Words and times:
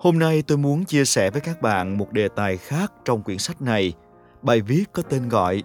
Hôm 0.00 0.18
nay 0.18 0.42
tôi 0.42 0.58
muốn 0.58 0.84
chia 0.84 1.04
sẻ 1.04 1.30
với 1.30 1.40
các 1.40 1.62
bạn 1.62 1.98
một 1.98 2.12
đề 2.12 2.28
tài 2.28 2.56
khác 2.56 2.92
trong 3.04 3.22
quyển 3.22 3.38
sách 3.38 3.62
này. 3.62 3.92
Bài 4.42 4.60
viết 4.60 4.84
có 4.92 5.02
tên 5.02 5.28
gọi 5.28 5.62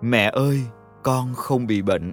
Mẹ 0.00 0.30
ơi, 0.34 0.60
con 1.02 1.34
không 1.34 1.66
bị 1.66 1.82
bệnh. 1.82 2.12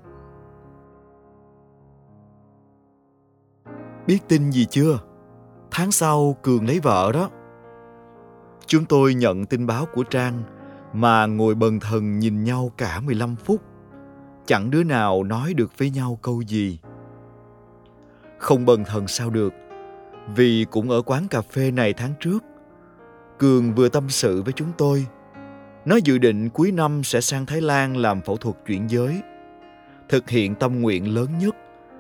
Biết 4.07 4.19
tin 4.27 4.51
gì 4.51 4.65
chưa? 4.65 4.99
Tháng 5.71 5.91
sau 5.91 6.37
Cường 6.43 6.67
lấy 6.67 6.79
vợ 6.79 7.11
đó. 7.13 7.29
Chúng 8.65 8.85
tôi 8.85 9.13
nhận 9.13 9.45
tin 9.45 9.67
báo 9.67 9.85
của 9.93 10.03
Trang 10.03 10.43
mà 10.93 11.25
ngồi 11.25 11.55
bần 11.55 11.79
thần 11.79 12.19
nhìn 12.19 12.43
nhau 12.43 12.71
cả 12.77 12.99
15 12.99 13.35
phút. 13.35 13.61
Chẳng 14.45 14.71
đứa 14.71 14.83
nào 14.83 15.23
nói 15.23 15.53
được 15.53 15.77
với 15.77 15.89
nhau 15.89 16.19
câu 16.21 16.41
gì. 16.41 16.79
Không 18.39 18.65
bần 18.65 18.83
thần 18.83 19.07
sao 19.07 19.29
được, 19.29 19.53
vì 20.35 20.65
cũng 20.71 20.89
ở 20.89 21.01
quán 21.01 21.27
cà 21.27 21.41
phê 21.41 21.71
này 21.71 21.93
tháng 21.93 22.13
trước. 22.19 22.43
Cường 23.37 23.75
vừa 23.75 23.89
tâm 23.89 24.09
sự 24.09 24.41
với 24.41 24.53
chúng 24.53 24.71
tôi. 24.77 25.05
Nó 25.85 25.95
dự 25.95 26.17
định 26.17 26.49
cuối 26.49 26.71
năm 26.71 27.03
sẽ 27.03 27.21
sang 27.21 27.45
Thái 27.45 27.61
Lan 27.61 27.97
làm 27.97 28.21
phẫu 28.21 28.37
thuật 28.37 28.55
chuyển 28.67 28.89
giới. 28.89 29.21
Thực 30.09 30.29
hiện 30.29 30.55
tâm 30.55 30.81
nguyện 30.81 31.15
lớn 31.15 31.27
nhất 31.39 31.55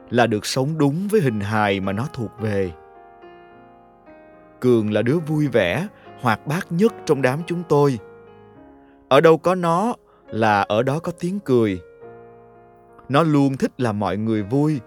là 0.09 0.27
được 0.27 0.45
sống 0.45 0.77
đúng 0.77 1.07
với 1.07 1.21
hình 1.21 1.39
hài 1.39 1.79
mà 1.79 1.91
nó 1.91 2.07
thuộc 2.13 2.31
về. 2.39 2.71
Cường 4.59 4.93
là 4.93 5.01
đứa 5.01 5.19
vui 5.19 5.47
vẻ, 5.47 5.87
hoạt 6.21 6.47
bát 6.47 6.71
nhất 6.71 6.93
trong 7.05 7.21
đám 7.21 7.39
chúng 7.47 7.63
tôi. 7.69 7.99
Ở 9.09 9.21
đâu 9.21 9.37
có 9.37 9.55
nó 9.55 9.95
là 10.29 10.61
ở 10.61 10.83
đó 10.83 10.99
có 10.99 11.11
tiếng 11.19 11.39
cười. 11.39 11.81
Nó 13.09 13.23
luôn 13.23 13.57
thích 13.57 13.71
làm 13.77 13.99
mọi 13.99 14.17
người 14.17 14.43
vui, 14.43 14.79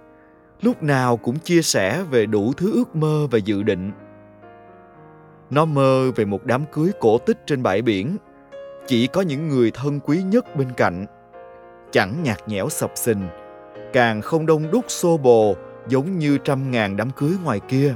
lúc 0.63 0.83
nào 0.83 1.17
cũng 1.17 1.39
chia 1.39 1.63
sẻ 1.63 2.03
về 2.11 2.27
đủ 2.27 2.53
thứ 2.57 2.73
ước 2.73 2.97
mơ 2.97 3.27
và 3.31 3.39
dự 3.39 3.63
định. 3.63 3.93
Nó 5.51 5.65
mơ 5.65 6.11
về 6.17 6.25
một 6.25 6.45
đám 6.45 6.65
cưới 6.73 6.91
cổ 7.01 7.19
tích 7.19 7.39
trên 7.47 7.63
bãi 7.63 7.83
biển, 7.83 8.17
chỉ 8.87 9.07
có 9.07 9.21
những 9.21 9.49
người 9.49 9.71
thân 9.71 10.01
quý 10.01 10.23
nhất 10.23 10.57
bên 10.57 10.69
cạnh. 10.77 11.07
Chẳng 11.91 12.23
nhạt 12.23 12.49
nhẽo 12.49 12.69
sập 12.69 12.91
sình, 12.95 13.29
càng 13.93 14.23
không 14.23 14.47
đông 14.47 14.71
đúc 14.71 14.85
xô 14.89 15.17
bồ 15.17 15.57
giống 15.89 16.19
như 16.19 16.39
trăm 16.39 16.71
ngàn 16.71 16.97
đám 16.97 17.11
cưới 17.11 17.33
ngoài 17.45 17.61
kia. 17.69 17.95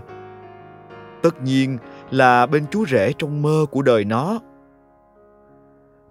Tất 1.23 1.43
nhiên 1.43 1.79
là 2.11 2.47
bên 2.47 2.65
chú 2.71 2.87
rể 2.87 3.13
trong 3.19 3.43
mơ 3.43 3.67
của 3.71 3.83
đời 3.83 4.05
nó. 4.05 4.41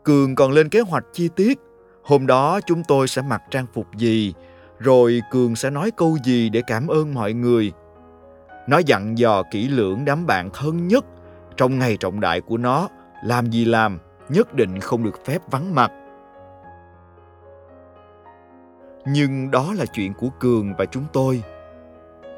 Cường 0.03 0.35
còn 0.35 0.51
lên 0.51 0.69
kế 0.69 0.79
hoạch 0.79 1.05
chi 1.13 1.29
tiết, 1.35 1.59
hôm 2.03 2.27
đó 2.27 2.59
chúng 2.65 2.83
tôi 2.87 3.07
sẽ 3.07 3.21
mặc 3.21 3.41
trang 3.51 3.65
phục 3.73 3.87
gì, 3.95 4.33
rồi 4.79 5.21
Cường 5.31 5.55
sẽ 5.55 5.69
nói 5.69 5.91
câu 5.91 6.17
gì 6.23 6.49
để 6.49 6.61
cảm 6.67 6.87
ơn 6.87 7.13
mọi 7.13 7.33
người. 7.33 7.71
Nó 8.67 8.77
dặn 8.77 9.17
dò 9.17 9.43
kỹ 9.51 9.67
lưỡng 9.67 10.05
đám 10.05 10.25
bạn 10.25 10.49
thân 10.53 10.87
nhất 10.87 11.05
trong 11.57 11.79
ngày 11.79 11.97
trọng 11.97 12.19
đại 12.19 12.41
của 12.41 12.57
nó, 12.57 12.87
làm 13.25 13.51
gì 13.51 13.65
làm, 13.65 13.99
nhất 14.29 14.53
định 14.53 14.79
không 14.79 15.03
được 15.03 15.25
phép 15.25 15.41
vắng 15.51 15.75
mặt. 15.75 15.91
Nhưng 19.05 19.51
đó 19.51 19.73
là 19.77 19.85
chuyện 19.85 20.13
của 20.13 20.29
Cường 20.39 20.73
và 20.77 20.85
chúng 20.85 21.05
tôi. 21.13 21.43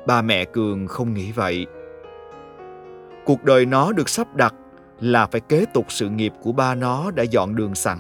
Ba 0.08 0.22
mẹ 0.22 0.46
Cường 0.46 0.88
không 0.88 1.14
nghĩ 1.14 1.32
vậy. 1.32 1.66
Cuộc 3.26 3.44
đời 3.44 3.66
nó 3.66 3.92
được 3.92 4.10
sắp 4.10 4.36
đặt 4.36 4.54
là 5.00 5.26
phải 5.26 5.42
kế 5.42 5.66
tục 5.74 5.86
sự 5.90 6.10
nghiệp 6.10 6.34
của 6.44 6.52
ba 6.52 6.76
nó 6.76 7.12
đã 7.12 7.24
dọn 7.24 7.56
đường 7.56 7.76
sẵn. 7.76 7.98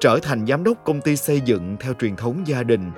Trở 0.00 0.18
thành 0.22 0.46
giám 0.46 0.64
đốc 0.64 0.84
công 0.84 1.00
ty 1.00 1.16
xây 1.16 1.40
dựng 1.40 1.76
theo 1.80 1.94
truyền 1.94 2.16
thống 2.16 2.46
gia 2.46 2.62
đình. 2.62 2.90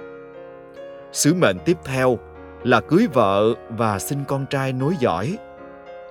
Sứ 1.16 1.34
mệnh 1.34 1.58
tiếp 1.64 1.76
theo 1.84 2.18
là 2.64 2.80
cưới 2.80 3.06
vợ 3.12 3.54
và 3.68 3.98
sinh 3.98 4.24
con 4.28 4.46
trai 4.50 4.72
nối 4.72 4.94
dõi. 5.00 5.38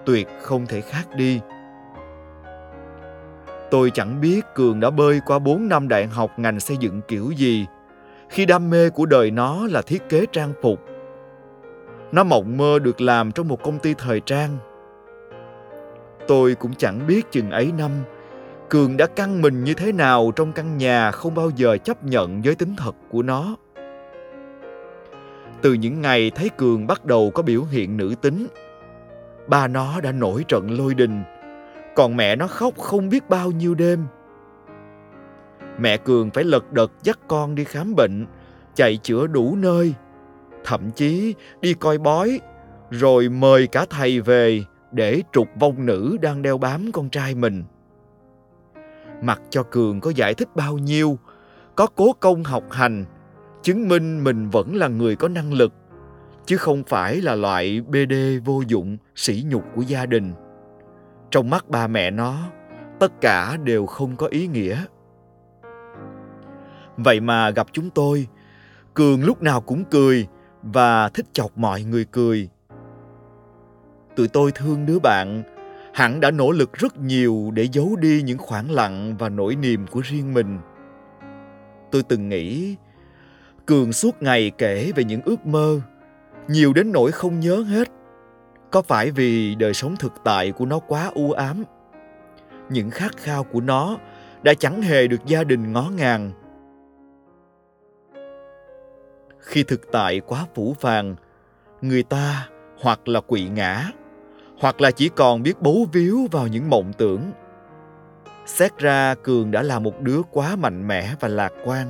Tuyệt 0.06 0.28
không 0.42 0.66
thể 0.66 0.82
khác 0.82 1.04
đi. 1.16 1.40
Tôi 3.72 3.92
chẳng 3.94 4.22
biết 4.22 4.42
Cường 4.56 4.80
đã 4.80 4.90
bơi 4.90 5.22
qua 5.26 5.40
4 5.40 5.68
năm 5.68 5.88
đại 5.88 6.08
học 6.08 6.32
ngành 6.38 6.60
xây 6.60 6.78
dựng 6.78 7.02
kiểu 7.08 7.32
gì 7.32 7.66
khi 8.30 8.46
đam 8.46 8.70
mê 8.70 8.90
của 8.90 9.06
đời 9.06 9.32
nó 9.32 9.68
là 9.68 9.82
thiết 9.82 10.10
kế 10.10 10.26
trang 10.32 10.54
phục. 10.62 10.80
Nó 12.12 12.24
mộng 12.24 12.58
mơ 12.58 12.80
được 12.80 13.02
làm 13.02 13.32
trong 13.32 13.48
một 13.48 13.64
công 13.64 13.80
ty 13.80 13.94
thời 13.94 14.20
trang. 14.20 14.58
Tôi 16.28 16.56
cũng 16.56 16.74
chẳng 16.74 17.08
biết 17.08 17.32
chừng 17.32 17.52
ấy 17.52 17.72
năm, 17.78 17.92
Cường 18.70 18.98
đã 18.98 19.08
căng 19.08 19.42
mình 19.42 19.64
như 19.64 19.74
thế 19.74 19.92
nào 19.92 20.32
trong 20.36 20.52
căn 20.52 20.78
nhà 20.78 21.12
không 21.12 21.36
bao 21.36 21.50
giờ 21.56 21.78
chấp 21.78 22.04
nhận 22.04 22.42
với 22.42 22.56
tính 22.56 22.76
thật 22.78 22.96
của 23.12 23.22
nó. 23.22 23.56
Từ 25.66 25.74
những 25.74 26.02
ngày 26.02 26.32
thấy 26.36 26.50
Cường 26.58 26.88
bắt 26.88 27.06
đầu 27.06 27.32
có 27.32 27.44
biểu 27.44 27.64
hiện 27.64 27.98
nữ 27.98 28.16
tính, 28.22 28.48
ba 29.48 29.68
nó 29.68 30.02
đã 30.02 30.12
nổi 30.12 30.46
trận 30.48 30.72
lôi 30.78 30.94
đình, 30.94 31.24
còn 31.96 32.18
mẹ 32.18 32.36
nó 32.36 32.48
khóc 32.48 32.78
không 32.78 33.10
biết 33.10 33.30
bao 33.30 33.52
nhiêu 33.52 33.76
đêm. 33.76 34.06
Mẹ 35.80 35.98
Cường 35.98 36.32
phải 36.32 36.44
lật 36.44 36.72
đật 36.72 36.92
dắt 37.04 37.20
con 37.28 37.56
đi 37.56 37.64
khám 37.64 37.96
bệnh, 37.96 38.26
chạy 38.76 38.98
chữa 38.98 39.28
đủ 39.28 39.56
nơi, 39.56 39.94
thậm 40.64 40.92
chí 40.92 41.36
đi 41.62 41.74
coi 41.74 41.98
bói, 41.98 42.40
rồi 42.90 43.30
mời 43.30 43.68
cả 43.68 43.86
thầy 43.90 44.22
về 44.22 44.64
để 44.92 45.22
trục 45.32 45.48
vong 45.60 45.86
nữ 45.86 46.18
đang 46.22 46.42
đeo 46.42 46.58
bám 46.58 46.92
con 46.92 47.10
trai 47.10 47.36
mình. 47.36 47.64
Mặc 49.22 49.42
cho 49.50 49.64
Cường 49.64 50.02
có 50.02 50.12
giải 50.16 50.34
thích 50.34 50.50
bao 50.56 50.78
nhiêu, 50.78 51.18
có 51.76 51.88
cố 51.96 52.14
công 52.20 52.44
học 52.44 52.64
hành, 52.72 53.06
chứng 53.66 53.88
minh 53.88 54.24
mình 54.24 54.50
vẫn 54.50 54.76
là 54.76 54.88
người 54.88 55.16
có 55.16 55.28
năng 55.28 55.54
lực, 55.54 55.74
chứ 56.46 56.58
không 56.58 56.84
phải 56.84 57.22
là 57.22 57.36
loại 57.36 57.82
BD 57.82 58.14
vô 58.46 58.62
dụng, 58.68 58.98
sỉ 59.16 59.46
nhục 59.48 59.64
của 59.76 59.82
gia 59.82 60.06
đình. 60.06 60.34
Trong 61.32 61.50
mắt 61.50 61.70
ba 61.70 61.88
mẹ 61.88 62.12
nó, 62.12 62.38
tất 63.00 63.22
cả 63.22 63.58
đều 63.64 63.86
không 63.86 64.16
có 64.16 64.28
ý 64.28 64.48
nghĩa. 64.48 64.84
Vậy 66.98 67.20
mà 67.20 67.50
gặp 67.50 67.68
chúng 67.72 67.90
tôi, 67.90 68.28
Cường 68.94 69.24
lúc 69.24 69.42
nào 69.42 69.62
cũng 69.62 69.84
cười 69.92 70.28
và 70.64 71.10
thích 71.10 71.26
chọc 71.34 71.58
mọi 71.58 71.84
người 71.84 72.06
cười. 72.06 72.50
Tụi 74.16 74.28
tôi 74.28 74.52
thương 74.52 74.86
đứa 74.86 75.00
bạn, 75.00 75.44
hẳn 75.94 76.20
đã 76.20 76.32
nỗ 76.32 76.52
lực 76.52 76.74
rất 76.74 76.98
nhiều 76.98 77.52
để 77.54 77.68
giấu 77.72 77.96
đi 77.96 78.22
những 78.22 78.38
khoảng 78.38 78.72
lặng 78.72 79.16
và 79.20 79.30
nỗi 79.30 79.56
niềm 79.56 79.88
của 79.88 80.02
riêng 80.04 80.34
mình. 80.34 80.60
Tôi 81.92 82.04
từng 82.04 82.30
nghĩ, 82.30 82.76
Cường 83.66 83.94
suốt 83.94 84.22
ngày 84.22 84.52
kể 84.58 84.92
về 84.96 85.04
những 85.04 85.22
ước 85.26 85.46
mơ, 85.46 85.82
nhiều 86.48 86.74
đến 86.74 86.92
nỗi 86.92 87.12
không 87.12 87.40
nhớ 87.40 87.56
hết. 87.56 87.88
Có 88.72 88.82
phải 88.82 89.12
vì 89.12 89.56
đời 89.56 89.74
sống 89.74 89.96
thực 90.00 90.14
tại 90.24 90.52
của 90.52 90.66
nó 90.66 90.80
quá 90.80 91.12
u 91.16 91.32
ám? 91.32 91.64
Những 92.70 92.90
khát 92.90 93.18
khao 93.18 93.44
của 93.44 93.62
nó 93.62 93.98
đã 94.44 94.54
chẳng 94.54 94.82
hề 94.82 95.08
được 95.08 95.26
gia 95.26 95.44
đình 95.44 95.74
ngó 95.74 95.90
ngàng 95.98 96.32
khi 99.46 99.64
thực 99.64 99.92
tại 99.92 100.20
quá 100.20 100.46
phủ 100.56 100.76
phàng 100.80 101.16
người 101.82 102.04
ta 102.04 102.50
hoặc 102.82 103.08
là 103.08 103.22
quỵ 103.22 103.50
ngã 103.50 103.92
hoặc 104.60 104.82
là 104.82 104.92
chỉ 104.92 105.10
còn 105.10 105.44
biết 105.44 105.62
bấu 105.62 105.88
víu 105.94 106.28
vào 106.32 106.48
những 106.48 106.70
mộng 106.70 106.94
tưởng 106.98 107.32
xét 108.46 108.78
ra 108.78 109.16
cường 109.24 109.52
đã 109.52 109.62
là 109.62 109.80
một 109.80 110.02
đứa 110.02 110.22
quá 110.32 110.56
mạnh 110.56 110.88
mẽ 110.88 111.16
và 111.20 111.28
lạc 111.28 111.54
quan 111.66 111.88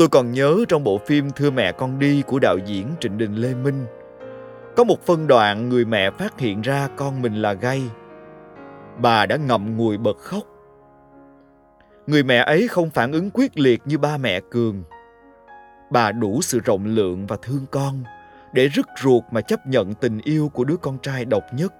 tôi 0.00 0.08
còn 0.08 0.32
nhớ 0.32 0.64
trong 0.68 0.84
bộ 0.84 0.98
phim 0.98 1.30
thưa 1.30 1.50
mẹ 1.50 1.72
con 1.72 1.98
đi 1.98 2.22
của 2.26 2.38
đạo 2.38 2.58
diễn 2.66 2.86
trịnh 3.00 3.18
đình 3.18 3.34
lê 3.34 3.54
minh, 3.54 3.86
có 4.76 4.84
một 4.84 5.06
phân 5.06 5.26
đoạn 5.26 5.68
người 5.68 5.84
mẹ 5.84 6.10
phát 6.10 6.40
hiện 6.40 6.60
ra 6.60 6.88
con 6.96 7.22
mình 7.22 7.34
là 7.34 7.52
gay. 7.52 7.82
Bà 8.98 9.26
đã 9.26 9.36
ngậm 9.36 9.76
ngùi 9.76 9.98
bật 9.98 10.18
khóc. 10.18 10.42
Người 12.06 12.22
mẹ 12.22 12.36
ấy 12.36 12.68
không 12.68 12.90
phản 12.90 13.12
ứng 13.12 13.30
quyết 13.30 13.58
liệt 13.58 13.82
như 13.84 13.98
ba 13.98 14.16
mẹ 14.16 14.40
cường. 14.50 14.82
Bà 15.90 16.12
đủ 16.12 16.42
sự 16.42 16.60
rộng 16.64 16.86
lượng 16.86 17.26
và 17.26 17.36
thương 17.42 17.66
con 17.70 18.04
để 18.52 18.68
rứt 18.68 18.86
ruột 19.02 19.22
mà 19.30 19.40
chấp 19.40 19.66
nhận 19.66 19.94
tình 19.94 20.20
yêu 20.24 20.50
của 20.54 20.64
đứa 20.64 20.76
con 20.76 20.98
trai 20.98 21.24
độc 21.24 21.44
nhất. 21.54 21.74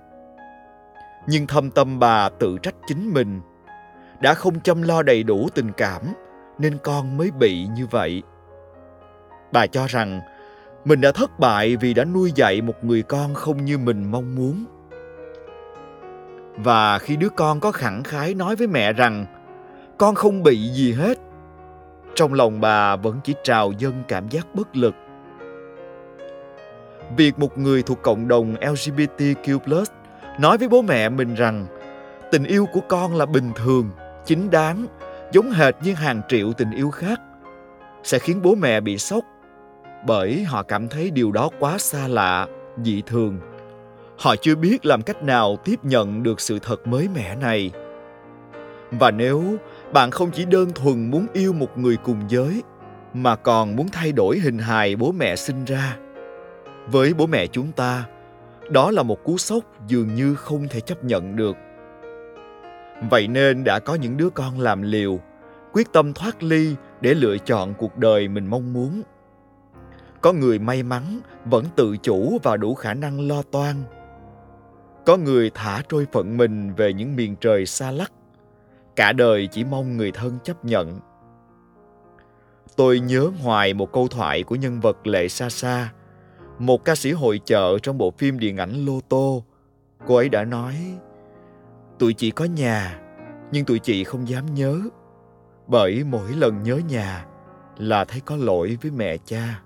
Nhưng 1.27 1.47
thâm 1.47 1.71
tâm 1.71 1.99
bà 1.99 2.29
tự 2.29 2.59
trách 2.63 2.75
chính 2.87 3.15
mình, 3.15 3.41
đã 4.21 4.35
không 4.35 4.61
chăm 4.61 4.83
lo 4.83 5.03
đầy 5.03 5.23
đủ 5.23 5.49
tình 5.55 5.73
cảm 5.77 6.03
nên 6.61 6.79
con 6.83 7.17
mới 7.17 7.31
bị 7.31 7.67
như 7.77 7.87
vậy. 7.87 8.23
Bà 9.53 9.67
cho 9.67 9.87
rằng, 9.87 10.21
mình 10.85 11.01
đã 11.01 11.13
thất 11.13 11.39
bại 11.39 11.77
vì 11.77 11.95
đã 11.95 12.05
nuôi 12.05 12.33
dạy 12.35 12.63
một 12.63 12.85
người 12.85 13.03
con 13.03 13.35
không 13.35 13.65
như 13.65 13.79
mình 13.79 14.11
mong 14.11 14.35
muốn. 14.35 14.65
Và 16.57 16.99
khi 16.99 17.17
đứa 17.17 17.29
con 17.29 17.61
có 17.61 17.73
khẳng 17.73 18.03
khái 18.03 18.35
nói 18.35 18.57
với 18.57 18.67
mẹ 18.67 18.93
rằng, 18.93 19.27
con 19.99 20.15
không 20.15 20.43
bị 20.43 20.69
gì 20.69 20.93
hết, 20.93 21.19
trong 22.15 22.35
lòng 22.35 22.61
bà 22.61 22.97
vẫn 22.97 23.21
chỉ 23.25 23.35
trào 23.43 23.73
dâng 23.73 24.03
cảm 24.09 24.29
giác 24.29 24.47
bất 24.55 24.77
lực. 24.77 24.95
Việc 27.17 27.39
một 27.39 27.59
người 27.59 27.83
thuộc 27.83 28.03
cộng 28.03 28.29
đồng 28.29 28.55
lgbtq 28.55 29.85
nói 30.41 30.59
với 30.59 30.69
bố 30.69 30.83
mẹ 30.83 31.09
mình 31.09 31.35
rằng, 31.35 31.67
tình 32.33 32.45
yêu 32.45 32.67
của 32.73 32.81
con 32.89 33.17
là 33.17 33.27
bình 33.27 33.51
thường, 33.57 33.91
chính 34.25 34.51
đáng 34.51 34.87
giống 35.33 35.51
hệt 35.51 35.75
như 35.83 35.95
hàng 35.95 36.23
triệu 36.29 36.53
tình 36.53 36.71
yêu 36.71 36.91
khác, 36.91 37.21
sẽ 38.03 38.19
khiến 38.19 38.43
bố 38.43 38.55
mẹ 38.55 38.81
bị 38.81 38.99
sốc 38.99 39.25
bởi 40.07 40.45
họ 40.45 40.63
cảm 40.63 40.89
thấy 40.89 41.11
điều 41.11 41.33
đó 41.33 41.51
quá 41.59 41.79
xa 41.79 42.09
lạ, 42.09 42.47
dị 42.85 43.03
thường. 43.07 43.41
Họ 44.19 44.37
chưa 44.37 44.55
biết 44.55 44.87
làm 44.87 45.03
cách 45.03 45.23
nào 45.23 45.57
tiếp 45.65 45.85
nhận 45.85 46.23
được 46.23 46.41
sự 46.41 46.59
thật 46.59 46.87
mới 46.87 47.09
mẻ 47.15 47.37
này. 47.37 47.71
Và 48.91 49.11
nếu 49.11 49.57
bạn 49.93 50.11
không 50.11 50.31
chỉ 50.31 50.45
đơn 50.45 50.73
thuần 50.75 51.11
muốn 51.11 51.27
yêu 51.33 51.53
một 51.53 51.79
người 51.79 51.97
cùng 51.97 52.21
giới, 52.29 52.63
mà 53.15 53.37
còn 53.37 53.77
muốn 53.77 53.89
thay 53.89 54.13
đổi 54.13 54.39
hình 54.39 54.59
hài 54.59 54.97
bố 54.97 55.13
mẹ 55.13 55.37
sinh 55.37 55.65
ra, 55.65 55.97
với 56.87 57.15
bố 57.15 57.27
mẹ 57.27 57.47
chúng 57.47 57.73
ta, 57.73 58.05
đó 58.71 58.91
là 58.91 59.03
một 59.03 59.25
cú 59.25 59.39
sốc 59.39 59.65
dường 59.87 60.15
như 60.15 60.35
không 60.35 60.69
thể 60.69 60.81
chấp 60.81 61.05
nhận 61.05 61.37
được 61.37 61.57
vậy 63.11 63.29
nên 63.29 63.65
đã 63.65 63.79
có 63.79 63.95
những 63.95 64.17
đứa 64.17 64.31
con 64.31 64.61
làm 64.61 64.83
liều, 64.83 65.19
quyết 65.73 65.93
tâm 65.93 66.13
thoát 66.13 66.43
ly 66.43 66.75
để 67.01 67.15
lựa 67.15 67.39
chọn 67.39 67.75
cuộc 67.75 67.99
đời 67.99 68.29
mình 68.29 68.47
mong 68.47 68.73
muốn. 68.73 69.03
Có 70.21 70.33
người 70.33 70.59
may 70.59 70.83
mắn 70.83 71.21
vẫn 71.45 71.65
tự 71.77 71.97
chủ 71.97 72.39
và 72.43 72.57
đủ 72.57 72.75
khả 72.75 72.95
năng 72.95 73.29
lo 73.29 73.43
toan. 73.43 73.77
Có 75.07 75.17
người 75.17 75.51
thả 75.55 75.83
trôi 75.89 76.07
phận 76.13 76.37
mình 76.37 76.75
về 76.75 76.93
những 76.93 77.17
miền 77.17 77.37
trời 77.37 77.67
xa 77.67 77.91
lắc. 77.91 78.13
Cả 78.97 79.13
đời 79.13 79.49
chỉ 79.53 79.65
mong 79.65 79.97
người 79.97 80.13
thân 80.13 80.39
chấp 80.45 80.65
nhận. 80.65 81.01
Tôi 82.77 83.01
nhớ 83.01 83.31
hoài 83.43 83.75
một 83.75 83.93
câu 83.93 84.09
thoại 84.09 84.43
của 84.43 84.55
nhân 84.55 84.81
vật 84.81 85.07
lệ 85.07 85.29
sa 85.29 85.49
sa, 85.49 85.93
một 86.59 86.85
ca 86.85 86.95
sĩ 86.95 87.13
hội 87.13 87.41
chợ 87.45 87.79
trong 87.83 87.99
bộ 87.99 88.11
phim 88.11 88.39
điện 88.39 88.57
ảnh 88.57 88.85
lô 88.87 89.01
tô. 89.09 89.45
Cô 90.07 90.17
ấy 90.17 90.29
đã 90.29 90.45
nói 90.45 90.75
tụi 92.01 92.15
chị 92.15 92.31
có 92.31 92.45
nhà, 92.45 92.99
nhưng 93.53 93.65
tụi 93.65 93.79
chị 93.79 94.05
không 94.05 94.29
dám 94.29 94.55
nhớ. 94.55 94.81
Bởi 95.67 96.05
mỗi 96.05 96.33
lần 96.33 96.63
nhớ 96.63 96.81
nhà 96.89 97.27
là 97.79 98.05
thấy 98.05 98.21
có 98.21 98.37
lỗi 98.37 98.79
với 98.83 98.91
mẹ 98.91 99.17
cha. 99.25 99.63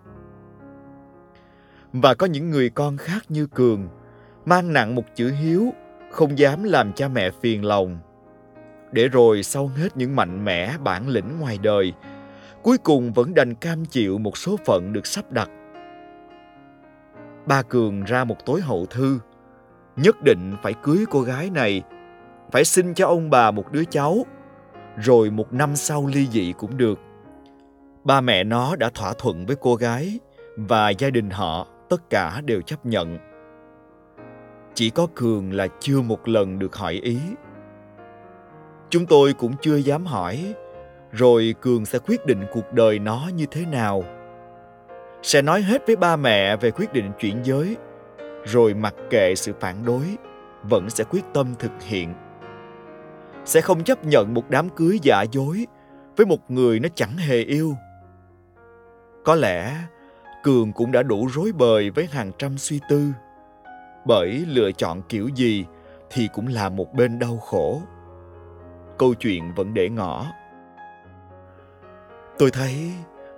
Và 1.93 2.15
có 2.15 2.27
những 2.27 2.51
người 2.51 2.71
con 2.71 2.97
khác 2.97 3.25
như 3.29 3.47
cường, 3.47 3.89
mang 4.45 4.73
nặng 4.73 4.95
một 4.95 5.03
chữ 5.15 5.33
hiếu, 5.33 5.73
không 6.11 6.39
dám 6.39 6.65
làm 6.65 6.93
cha 6.93 7.09
mẹ 7.09 7.31
phiền 7.43 7.65
lòng. 7.65 7.99
Để 8.93 9.09
rồi 9.09 9.43
sau 9.43 9.67
hết 9.67 9.97
những 9.97 10.17
mạnh 10.17 10.45
mẽ 10.45 10.75
bản 10.85 11.09
lĩnh 11.09 11.39
ngoài 11.41 11.59
đời, 11.63 11.93
cuối 12.63 12.79
cùng 12.79 13.13
vẫn 13.13 13.35
đành 13.35 13.55
cam 13.55 13.85
chịu 13.85 14.19
một 14.19 14.37
số 14.37 14.57
phận 14.67 14.93
được 14.93 15.07
sắp 15.07 15.33
đặt. 15.33 15.51
Ba 17.47 17.63
cường 17.63 18.05
ra 18.05 18.25
một 18.25 18.47
tối 18.47 18.61
hậu 18.61 18.87
thư, 18.87 19.19
nhất 19.97 20.23
định 20.23 20.55
phải 20.63 20.75
cưới 20.83 21.05
cô 21.11 21.21
gái 21.23 21.51
này 21.51 21.83
phải 22.53 22.65
sinh 22.65 22.95
cho 22.95 23.07
ông 23.07 23.31
bà 23.31 23.51
một 23.51 23.73
đứa 23.73 23.85
cháu. 23.85 24.27
Rồi 24.97 25.31
một 25.31 25.53
năm 25.53 25.77
sau 25.77 26.07
ly 26.07 26.27
dị 26.27 26.53
cũng 26.59 26.77
được. 26.77 26.99
Ba 28.05 28.21
mẹ 28.21 28.45
nó 28.45 28.77
đã 28.77 28.91
thỏa 28.95 29.13
thuận 29.19 29.47
với 29.47 29.57
cô 29.61 29.75
gái 29.75 30.19
và 30.57 30.91
gia 30.91 31.11
đình 31.11 31.31
họ 31.31 31.67
tất 31.89 32.11
cả 32.11 32.41
đều 32.45 32.61
chấp 32.61 32.87
nhận. 32.87 33.19
Chỉ 34.75 34.91
có 34.91 35.07
cường 35.15 35.53
là 35.53 35.69
chưa 35.81 36.01
một 36.01 36.29
lần 36.29 36.59
được 36.59 36.77
hỏi 36.77 36.93
ý. 36.93 37.19
Chúng 38.91 39.07
tôi 39.07 39.33
cũng 39.33 39.55
chưa 39.61 39.77
dám 39.77 40.07
hỏi, 40.07 40.55
rồi 41.13 41.55
cường 41.61 41.85
sẽ 41.85 41.99
quyết 41.99 42.27
định 42.27 42.45
cuộc 42.53 42.73
đời 42.73 42.99
nó 42.99 43.31
như 43.35 43.47
thế 43.51 43.67
nào. 43.67 44.05
Sẽ 45.23 45.43
nói 45.43 45.63
hết 45.63 45.87
với 45.87 45.97
ba 45.97 46.17
mẹ 46.17 46.57
về 46.57 46.71
quyết 46.71 46.93
định 46.93 47.13
chuyển 47.19 47.43
giới, 47.43 47.77
rồi 48.45 48.75
mặc 48.75 48.95
kệ 49.11 49.35
sự 49.35 49.53
phản 49.61 49.85
đối, 49.85 50.03
vẫn 50.63 50.91
sẽ 50.91 51.05
quyết 51.05 51.25
tâm 51.35 51.55
thực 51.59 51.73
hiện 51.83 52.15
sẽ 53.45 53.61
không 53.61 53.85
chấp 53.85 54.05
nhận 54.05 54.35
một 54.35 54.51
đám 54.51 54.69
cưới 54.69 54.99
giả 55.03 55.23
dối 55.33 55.67
với 56.17 56.27
một 56.27 56.51
người 56.51 56.81
nó 56.81 56.89
chẳng 56.95 57.17
hề 57.17 57.43
yêu. 57.43 57.75
Có 59.25 59.35
lẽ 59.35 59.77
cường 60.43 60.73
cũng 60.73 60.93
đã 60.93 61.03
đủ 61.03 61.29
rối 61.35 61.53
bời 61.53 61.91
với 61.91 62.07
hàng 62.07 62.33
trăm 62.39 62.59
suy 62.59 62.81
tư. 62.89 63.09
Bởi 64.05 64.45
lựa 64.49 64.73
chọn 64.73 65.03
kiểu 65.09 65.29
gì 65.35 65.67
thì 66.11 66.29
cũng 66.33 66.47
là 66.47 66.69
một 66.69 66.95
bên 66.95 67.19
đau 67.19 67.37
khổ. 67.37 67.83
Câu 68.99 69.15
chuyện 69.15 69.55
vẫn 69.55 69.75
để 69.75 69.89
ngỏ. 69.89 70.27
Tôi 72.39 72.51
thấy 72.51 72.91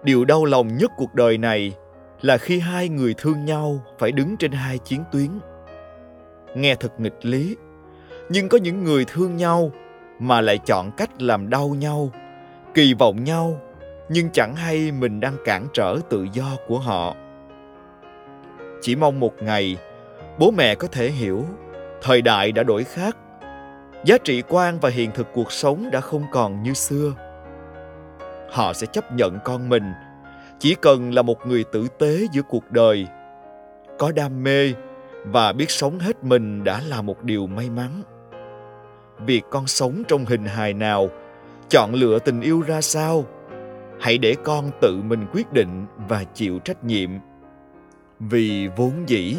điều 0.03 0.25
đau 0.25 0.45
lòng 0.45 0.77
nhất 0.77 0.91
cuộc 0.97 1.15
đời 1.15 1.39
này 1.39 1.73
là 2.23 2.39
khi 2.39 2.59
hai 2.59 2.89
người 2.89 3.15
thương 3.19 3.45
nhau 3.45 3.81
phải 3.99 4.13
đứng 4.13 4.37
trên 4.37 4.53
hai 4.53 4.79
chiến 4.79 5.05
tuyến. 5.13 5.29
Nghe 6.55 6.75
thật 6.75 7.01
nghịch 7.01 7.19
lý, 7.23 7.57
nhưng 8.29 8.49
có 8.49 8.59
những 8.59 8.85
người 8.85 9.05
thương 9.05 9.37
nhau 9.37 9.71
mà 10.19 10.41
lại 10.41 10.59
chọn 10.59 10.91
cách 10.97 11.23
làm 11.23 11.51
đau 11.51 11.69
nhau, 11.69 12.11
kỳ 12.75 12.95
vọng 12.95 13.25
nhau, 13.25 13.61
nhưng 14.09 14.31
chẳng 14.31 14.55
hay 14.57 14.93
mình 14.93 15.21
đang 15.21 15.37
cản 15.45 15.67
trở 15.73 15.97
tự 16.09 16.27
do 16.33 16.57
của 16.69 16.79
họ. 16.79 17.15
Chỉ 18.83 18.97
mong 18.97 19.21
một 19.21 19.43
ngày, 19.43 19.77
bố 20.39 20.51
mẹ 20.51 20.75
có 20.75 20.89
thể 20.89 21.11
hiểu, 21.11 21.45
thời 22.03 22.23
đại 22.23 22.53
đã 22.53 22.63
đổi 22.63 22.85
khác. 22.85 23.17
Giá 24.05 24.19
trị 24.19 24.43
quan 24.49 24.79
và 24.81 24.89
hiện 24.89 25.11
thực 25.15 25.27
cuộc 25.35 25.53
sống 25.53 25.91
đã 25.93 26.01
không 26.01 26.23
còn 26.33 26.63
như 26.63 26.73
xưa. 26.73 27.13
Họ 28.51 28.73
sẽ 28.73 28.87
chấp 28.87 29.13
nhận 29.13 29.39
con 29.45 29.69
mình, 29.69 29.93
chỉ 30.59 30.75
cần 30.83 31.15
là 31.15 31.23
một 31.23 31.47
người 31.47 31.65
tử 31.73 31.89
tế 31.99 32.27
giữa 32.33 32.43
cuộc 32.43 32.71
đời. 32.71 33.07
Có 33.99 34.13
đam 34.13 34.43
mê 34.43 34.73
và 35.25 35.53
biết 35.53 35.71
sống 35.71 35.99
hết 35.99 36.25
mình 36.25 36.65
đã 36.65 36.81
là 36.87 37.03
một 37.03 37.23
điều 37.23 37.47
may 37.47 37.71
mắn 37.71 38.03
việc 39.27 39.45
con 39.51 39.67
sống 39.67 40.03
trong 40.09 40.25
hình 40.25 40.45
hài 40.45 40.75
nào. 40.75 41.09
Chọn 41.69 41.95
lựa 41.95 42.19
tình 42.19 42.41
yêu 42.41 42.63
ra 42.63 42.81
sao? 42.81 43.25
Hãy 44.01 44.19
để 44.19 44.35
con 44.45 44.71
tự 44.81 44.97
mình 45.03 45.27
quyết 45.33 45.53
định 45.53 45.87
và 46.09 46.25
chịu 46.25 46.59
trách 46.59 46.85
nhiệm. 46.85 47.11
Vì 48.21 48.69
vốn 48.77 48.93
dĩ, 49.07 49.37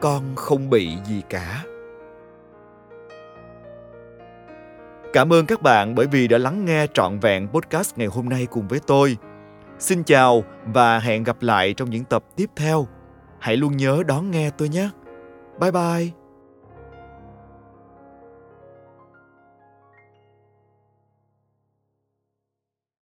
con 0.00 0.22
không 0.36 0.70
bị 0.70 0.96
gì 1.06 1.22
cả. 1.30 1.64
Cảm 5.12 5.32
ơn 5.32 5.46
các 5.46 5.62
bạn 5.62 5.94
bởi 5.94 6.06
vì 6.06 6.28
đã 6.28 6.38
lắng 6.38 6.64
nghe 6.64 6.86
trọn 6.94 7.18
vẹn 7.18 7.48
podcast 7.48 7.98
ngày 7.98 8.06
hôm 8.06 8.28
nay 8.28 8.46
cùng 8.50 8.68
với 8.68 8.80
tôi. 8.86 9.16
Xin 9.78 10.02
chào 10.04 10.44
và 10.66 10.98
hẹn 10.98 11.24
gặp 11.24 11.36
lại 11.40 11.74
trong 11.74 11.90
những 11.90 12.04
tập 12.04 12.24
tiếp 12.36 12.50
theo. 12.56 12.86
Hãy 13.38 13.56
luôn 13.56 13.76
nhớ 13.76 14.02
đón 14.06 14.30
nghe 14.30 14.50
tôi 14.58 14.68
nhé. 14.68 14.90
Bye 15.60 15.70
bye. 15.70 16.17